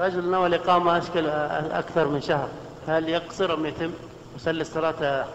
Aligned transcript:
رجل 0.00 0.30
نوى 0.30 0.46
الإقامة 0.46 0.98
أشكل 0.98 1.26
أكثر 1.26 2.08
من 2.08 2.20
شهر. 2.20 2.48
هل 2.88 3.08
يقصر 3.08 3.54
أم 3.54 3.66
يتم 3.66 3.90
يصلي 4.36 4.60
الصلاة 4.60 5.26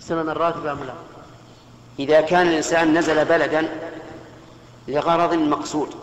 سنن 0.00 0.28
الراتبة 0.28 0.72
أم 0.72 0.78
لا؟ 0.84 0.92
إذا 1.98 2.20
كان 2.20 2.46
الإنسان 2.46 2.98
نزل 2.98 3.24
بلدا 3.24 3.68
لغرض 4.88 5.34
مقصود 5.34 5.94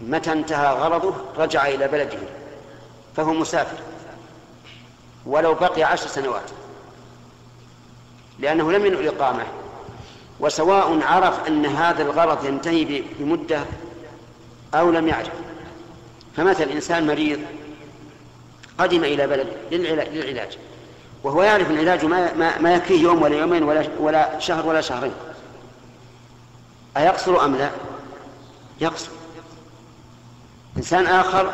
متى 0.00 0.32
انتهى 0.32 0.74
غرضه 0.74 1.14
رجع 1.38 1.66
إلى 1.66 1.88
بلده 1.88 2.18
فهو 3.16 3.32
مسافر 3.32 3.78
ولو 5.26 5.54
بقي 5.54 5.82
عشر 5.82 6.06
سنوات 6.06 6.50
لأنه 8.38 8.72
لم 8.72 8.86
ينؤ 8.86 9.00
الإقامة 9.00 9.44
وسواء 10.40 11.02
عرف 11.02 11.48
أن 11.48 11.66
هذا 11.66 12.02
الغرض 12.02 12.44
ينتهي 12.44 13.02
بمدة 13.18 13.60
أو 14.74 14.90
لم 14.90 15.08
يعرف. 15.08 15.45
فمثل 16.36 16.68
إنسان 16.68 17.06
مريض 17.06 17.40
قدم 18.78 19.04
إلى 19.04 19.26
بلد 19.26 19.46
للعلاج. 19.72 20.58
وهو 21.24 21.42
يعرف 21.42 21.70
العلاج 21.70 22.04
ما, 22.04 22.58
ما 22.58 22.74
يكفيه 22.74 23.02
يوم 23.02 23.22
ولا 23.22 23.36
يومين 23.36 23.62
ولا, 23.62 23.86
ولا 24.00 24.38
شهر 24.38 24.66
ولا 24.66 24.80
شهرين. 24.80 25.12
أيقصر 26.96 27.44
أم 27.44 27.56
لا؟ 27.56 27.70
يقصر. 28.80 29.08
إنسان 30.76 31.06
آخر 31.06 31.52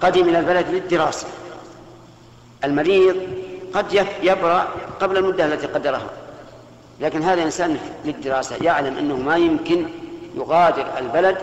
قدم 0.00 0.28
إلى 0.28 0.38
البلد 0.38 0.68
للدراسة. 0.68 1.26
المريض 2.64 3.16
قد 3.74 4.06
يبرأ 4.22 4.68
قبل 5.00 5.16
المدة 5.16 5.46
التي 5.46 5.66
قدرها. 5.66 6.10
لكن 7.00 7.22
هذا 7.22 7.42
إنسان 7.42 7.78
للدراسة 8.04 8.56
يعلم 8.62 8.96
أنه 8.96 9.16
ما 9.16 9.36
يمكن 9.36 9.88
يغادر 10.36 10.86
البلد 10.98 11.38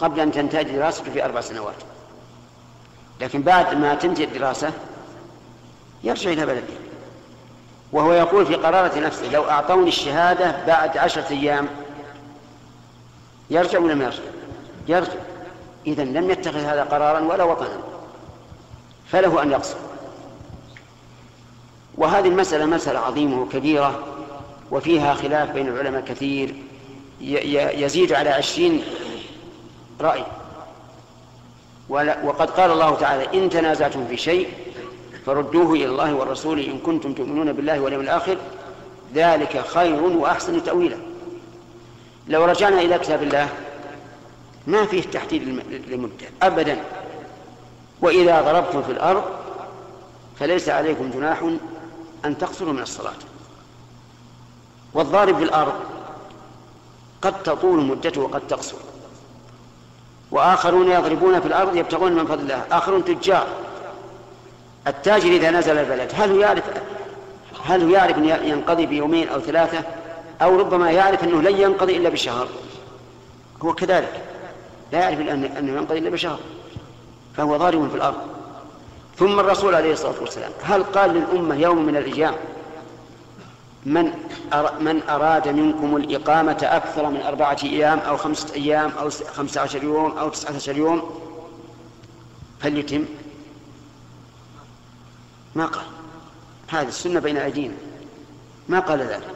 قبل 0.00 0.20
أن 0.20 0.32
تنتهي 0.32 0.64
دراسته 0.64 1.12
في 1.12 1.24
أربع 1.24 1.40
سنوات. 1.40 1.74
لكن 3.20 3.42
بعد 3.42 3.74
ما 3.74 3.94
تنتهي 3.94 4.24
الدراسة 4.24 4.72
يرجع 6.04 6.30
إلى 6.30 6.46
بلده. 6.46 6.74
وهو 7.92 8.12
يقول 8.12 8.46
في 8.46 8.54
قرارة 8.54 8.98
نفسه 8.98 9.30
لو 9.30 9.50
أعطوني 9.50 9.88
الشهادة 9.88 10.66
بعد 10.66 10.98
عشرة 10.98 11.30
أيام 11.30 11.68
يرجع 13.50 13.78
ولا 13.78 13.94
ما 13.94 14.04
يرجع؟ 14.04 14.22
يرجع. 14.88 15.12
إذا 15.86 16.04
لم 16.04 16.30
يتخذ 16.30 16.58
هذا 16.58 16.84
قرارا 16.84 17.20
ولا 17.20 17.44
وطنا. 17.44 17.80
فله 19.08 19.42
أن 19.42 19.50
يقصر. 19.50 19.76
وهذه 21.98 22.28
المسألة 22.28 22.66
مسألة 22.66 22.98
عظيمة 22.98 23.42
وكبيرة 23.42 24.04
وفيها 24.70 25.14
خلاف 25.14 25.50
بين 25.50 25.68
العلماء 25.68 26.00
كثير 26.00 26.54
يزيد 27.20 28.12
على 28.12 28.30
عشرين 28.30 28.82
رأي. 30.02 30.24
وقد 32.24 32.50
قال 32.50 32.70
الله 32.70 32.94
تعالى 32.94 33.44
إن 33.44 33.50
تنازعتم 33.50 34.06
في 34.06 34.16
شيء 34.16 34.48
فردوه 35.26 35.72
إلى 35.72 35.86
الله 35.86 36.14
والرسول 36.14 36.60
إن 36.60 36.78
كنتم 36.78 37.14
تؤمنون 37.14 37.52
بالله 37.52 37.80
واليوم 37.80 38.02
الآخر 38.02 38.36
ذلك 39.14 39.66
خير 39.66 40.02
وأحسن 40.02 40.62
تأويلا. 40.62 40.96
لو 42.28 42.44
رجعنا 42.44 42.80
إلى 42.80 42.98
كتاب 42.98 43.22
الله 43.22 43.48
ما 44.66 44.86
فيه 44.86 45.02
تحديد 45.02 45.42
للمدة 45.88 46.26
أبدا. 46.42 46.84
وإذا 48.02 48.40
ضربتم 48.42 48.82
في 48.82 48.92
الأرض 48.92 49.24
فليس 50.38 50.68
عليكم 50.68 51.10
جناح 51.10 51.50
أن 52.24 52.38
تقصروا 52.38 52.72
من 52.72 52.82
الصلاة. 52.82 53.20
والضارب 54.94 55.36
في 55.36 55.44
الأرض 55.44 55.74
قد 57.22 57.42
تطول 57.42 57.84
مدته 57.84 58.20
وقد 58.20 58.40
تقصر. 58.48 58.76
وآخرون 60.30 60.90
يضربون 60.90 61.40
في 61.40 61.46
الأرض 61.46 61.76
يبتغون 61.76 62.12
من 62.12 62.26
فضل 62.26 62.40
الله. 62.40 62.64
آخرون 62.72 63.04
تجار. 63.04 63.46
التاجر 64.86 65.28
إذا 65.28 65.50
نزل 65.50 65.78
البلد 65.78 66.12
هل 66.14 66.30
هو 66.30 66.38
يعرف 66.40 66.64
هل 67.64 67.82
هو 67.82 67.88
يعرف 67.88 68.18
أن 68.18 68.24
ينقضي 68.24 68.86
بيومين 68.86 69.28
أو 69.28 69.40
ثلاثة؟ 69.40 69.84
أو 70.42 70.58
ربما 70.58 70.90
يعرف 70.90 71.24
أنه 71.24 71.42
لن 71.42 71.60
ينقضي 71.60 71.96
إلا 71.96 72.08
بشهر. 72.08 72.48
هو 73.62 73.74
كذلك. 73.74 74.20
لا 74.92 74.98
يعرف 74.98 75.20
أنه 75.58 75.72
ينقضي 75.78 75.98
إلا 75.98 76.10
بشهر. 76.10 76.38
فهو 77.36 77.56
ضارب 77.56 77.88
في 77.90 77.96
الأرض. 77.96 78.16
ثم 79.16 79.40
الرسول 79.40 79.74
عليه 79.74 79.92
الصلاة 79.92 80.20
والسلام 80.20 80.52
هل 80.62 80.82
قال 80.82 81.10
للأمة 81.10 81.54
يوم 81.54 81.86
من 81.86 81.96
الأيام 81.96 82.34
من 83.86 84.12
من 84.80 85.02
أراد 85.08 85.48
منكم 85.48 85.96
الإقامة 85.96 86.58
أكثر 86.62 87.10
من 87.10 87.20
أربعة 87.22 87.58
أيام 87.62 87.98
أو 87.98 88.16
خمسة 88.16 88.54
أيام 88.54 88.90
أو 88.90 89.10
خمسة 89.10 89.60
عشر 89.60 89.84
يوم 89.84 90.18
أو 90.18 90.28
تسعة 90.28 90.54
عشر 90.54 90.76
يوم 90.76 91.20
فليتم 92.60 93.04
ما 95.54 95.66
قال. 95.66 95.84
هذه 96.68 96.88
السنة 96.88 97.20
بين 97.20 97.36
أيدينا. 97.36 97.74
ما 98.68 98.80
قال 98.80 99.00
ذلك. 99.00 99.34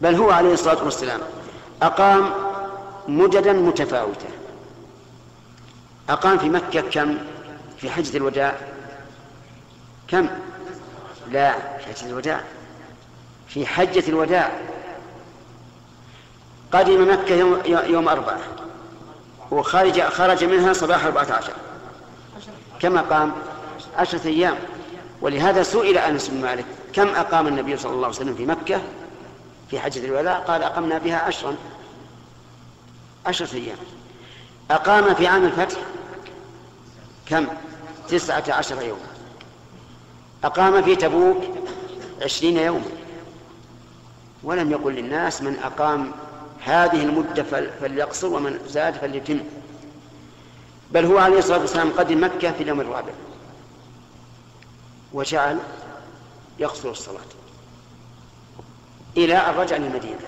بل 0.00 0.14
هو 0.14 0.30
عليه 0.30 0.52
الصلاة 0.52 0.84
والسلام 0.84 1.20
أقام 1.82 2.30
مددا 3.08 3.52
متفاوتة 3.52 4.28
أقام 6.08 6.38
في 6.38 6.48
مكة 6.48 6.80
كم؟ 6.80 7.18
في 7.78 7.90
حجة 7.90 8.16
الوداع. 8.16 8.56
كم؟ 10.08 10.28
لا 11.30 11.78
في 11.78 11.86
حجة 11.86 12.06
الوداع. 12.06 12.40
في 13.48 13.66
حجة 13.66 14.08
الوداع. 14.08 14.60
قدم 16.72 17.12
مكة 17.12 17.34
يوم, 17.34 17.62
يوم 17.66 18.08
أربعة. 18.08 18.38
وخرج 19.50 20.02
خرج 20.02 20.44
منها 20.44 20.72
صباح 20.72 21.04
أربعة 21.04 21.32
عشر. 21.32 21.52
كم 22.80 22.98
أقام؟ 22.98 23.32
عشرة 23.96 24.26
أيام. 24.26 24.56
ولهذا 25.20 25.62
سئل 25.62 25.98
أنس 25.98 26.28
بن 26.28 26.40
مالك 26.40 26.64
كم 26.92 27.08
أقام 27.08 27.46
النبي 27.46 27.76
صلى 27.76 27.92
الله 27.92 28.06
عليه 28.06 28.16
وسلم 28.16 28.34
في 28.34 28.46
مكة؟ 28.46 28.80
في 29.70 29.80
حجة 29.80 30.04
الوداع. 30.04 30.38
قال 30.38 30.62
أقمنا 30.62 30.98
بها 30.98 31.18
عشرا. 31.18 31.56
عشرة 33.26 33.54
أيام. 33.54 33.78
أقام 34.70 35.14
في 35.14 35.26
عام 35.26 35.44
الفتح 35.44 35.78
كم؟ 37.26 37.46
تسعة 38.08 38.44
عشر 38.48 38.82
يوما. 38.82 39.06
أقام 40.44 40.82
في 40.82 40.96
تبوك 40.96 41.44
عشرين 42.22 42.56
يوما. 42.56 43.05
ولم 44.46 44.70
يقل 44.70 44.92
للناس 44.92 45.42
من 45.42 45.58
أقام 45.58 46.12
هذه 46.64 47.02
المدة 47.02 47.42
فليقصر 47.80 48.26
ومن 48.26 48.58
زاد 48.68 48.94
فليتم. 48.94 49.40
بل 50.90 51.04
هو 51.04 51.18
عليه 51.18 51.38
الصلاة 51.38 51.58
والسلام 51.58 51.92
قدم 51.92 52.24
مكة 52.24 52.52
في 52.52 52.62
اليوم 52.62 52.80
الرابع. 52.80 53.12
وجعل 55.12 55.58
يقصر 56.58 56.90
الصلاة 56.90 57.20
إلى 59.16 59.34
أن 59.36 59.54
رجع 59.54 59.76
للمدينة. 59.76 60.20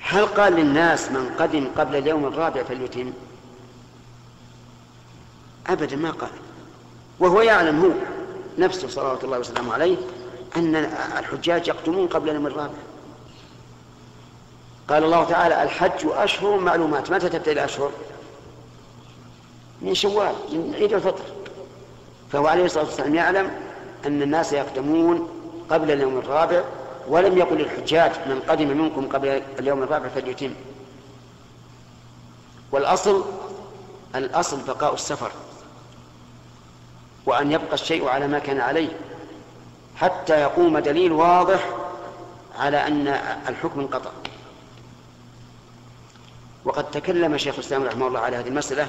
هل 0.00 0.26
قال 0.26 0.52
للناس 0.52 1.10
من 1.10 1.30
قدم 1.38 1.68
قبل 1.76 1.96
اليوم 1.96 2.26
الرابع 2.26 2.62
فليتم؟ 2.62 3.12
أبدا 5.66 5.96
ما 5.96 6.10
قال. 6.10 6.30
وهو 7.20 7.40
يعلم 7.40 7.80
هو 7.80 7.90
نفسه 8.58 8.88
صلوات 8.88 9.24
الله 9.24 9.38
وسلامه 9.38 9.74
عليه 9.74 9.96
أن 10.56 10.76
الحجاج 11.18 11.68
يقدمون 11.68 12.08
قبل 12.08 12.30
اليوم 12.30 12.46
الرابع. 12.46 12.78
قال 14.88 15.04
الله 15.04 15.24
تعالى 15.24 15.62
الحج 15.62 16.06
أشهر 16.06 16.58
معلومات. 16.58 17.10
متى 17.10 17.28
تبدأ 17.28 17.52
الأشهر؟ 17.52 17.90
من 19.82 19.94
شوال 19.94 20.34
من 20.52 20.74
عيد 20.74 20.92
الفطر. 20.92 21.24
فهو 22.32 22.46
عليه 22.46 22.64
الصلاة 22.64 22.84
والسلام 22.84 23.14
يعلم 23.14 23.50
أن 24.06 24.22
الناس 24.22 24.52
يقدمون 24.52 25.28
قبل 25.70 25.90
اليوم 25.90 26.18
الرابع 26.18 26.62
ولم 27.08 27.38
يقل 27.38 27.56
للحجاج 27.56 28.10
من 28.26 28.40
قدم 28.48 28.68
منكم 28.68 29.08
قبل 29.08 29.42
اليوم 29.58 29.82
الرابع 29.82 30.08
فليتم. 30.08 30.54
والأصل 32.72 33.24
الأصل 34.14 34.60
بقاء 34.66 34.94
السفر 34.94 35.30
وأن 37.26 37.52
يبقى 37.52 37.74
الشيء 37.74 38.08
على 38.08 38.28
ما 38.28 38.38
كان 38.38 38.60
عليه. 38.60 38.88
حتى 39.96 40.40
يقوم 40.40 40.78
دليل 40.78 41.12
واضح 41.12 41.68
على 42.58 42.86
أن 42.86 43.08
الحكم 43.48 43.80
انقطع. 43.80 44.10
وقد 46.64 46.90
تكلم 46.90 47.36
شيخ 47.36 47.54
الإسلام 47.54 47.84
رحمه 47.84 48.06
الله 48.06 48.20
على 48.20 48.36
هذه 48.36 48.48
المسألة 48.48 48.86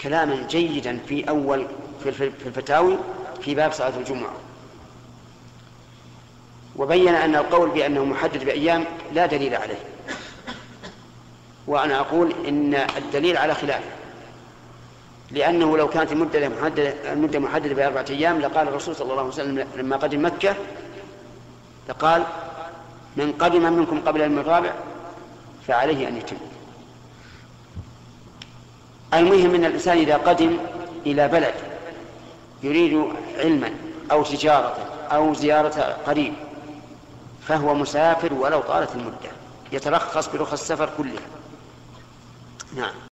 كلاما 0.00 0.46
جيدا 0.48 0.98
في 1.08 1.28
أول 1.28 1.66
في 2.04 2.32
الفتاوي 2.46 2.98
في 3.40 3.54
باب 3.54 3.72
صلاة 3.72 3.96
الجمعة. 3.98 4.32
وبين 6.76 7.14
أن 7.14 7.36
القول 7.36 7.70
بأنه 7.70 8.04
محدد 8.04 8.44
بأيام 8.44 8.84
لا 9.12 9.26
دليل 9.26 9.54
عليه. 9.54 9.84
وأنا 11.66 12.00
أقول 12.00 12.32
إن 12.48 12.74
الدليل 12.74 13.36
على 13.36 13.54
خلافه 13.54 14.01
لأنه 15.32 15.76
لو 15.78 15.88
كانت 15.88 16.12
المدة 16.12 16.48
محددة 16.48 17.12
المدة 17.12 17.38
محددة 17.38 17.74
بأربعة 17.74 18.06
أيام 18.10 18.40
لقال 18.40 18.68
الرسول 18.68 18.96
صلى 18.96 19.10
الله 19.10 19.18
عليه 19.22 19.32
وسلم 19.32 19.66
لما 19.76 19.96
قدم 19.96 20.26
مكة 20.26 20.54
لقال 21.88 22.22
من 23.16 23.32
قدم 23.32 23.72
منكم 23.72 24.00
قبل 24.00 24.22
اليوم 24.22 24.38
الرابع 24.38 24.72
فعليه 25.66 26.08
أن 26.08 26.16
يتم. 26.16 26.36
المهم 29.14 29.54
أن 29.54 29.64
الإنسان 29.64 29.98
إذا 29.98 30.16
قدم 30.16 30.56
إلى 31.06 31.28
بلد 31.28 31.54
يريد 32.62 33.04
علما 33.38 33.70
أو 34.12 34.22
تجارة 34.22 34.76
أو 35.12 35.34
زيارة 35.34 35.96
قريب 36.06 36.34
فهو 37.48 37.74
مسافر 37.74 38.34
ولو 38.34 38.60
طالت 38.60 38.94
المدة 38.94 39.30
يترخص 39.72 40.28
برخص 40.28 40.52
السفر 40.52 40.90
كلها. 40.98 41.26
نعم. 42.76 43.11